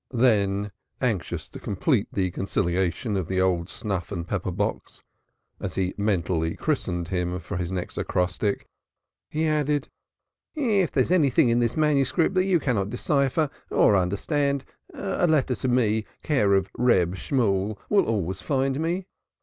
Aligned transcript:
Then, 0.09 0.71
anxious 0.99 1.47
to 1.49 1.59
complete 1.59 2.07
the 2.11 2.31
conciliation 2.31 3.15
of 3.15 3.27
the 3.27 3.39
old 3.39 3.69
snuff 3.69 4.11
and 4.11 4.27
pepper 4.27 4.49
box, 4.49 5.03
as 5.59 5.75
he 5.75 5.93
mentally 5.95 6.55
christened 6.55 7.09
him 7.09 7.39
for 7.39 7.55
his 7.55 7.71
next 7.71 7.99
acrostic, 7.99 8.65
he 9.29 9.45
added: 9.45 9.89
"If 10.55 10.91
there 10.91 11.03
is 11.03 11.11
anything 11.11 11.49
in 11.49 11.59
this 11.59 11.77
manuscript 11.77 12.33
that 12.33 12.45
you 12.45 12.59
cannot 12.59 12.89
decipher 12.89 13.51
or 13.69 13.95
understand, 13.95 14.65
a 14.91 15.27
letter 15.27 15.53
to 15.53 15.67
me, 15.67 16.05
care 16.23 16.55
of 16.55 16.71
Reb 16.79 17.15
Shemuel, 17.15 17.77
will 17.87 18.05
always 18.05 18.41
find 18.41 18.79
me. 18.79 19.05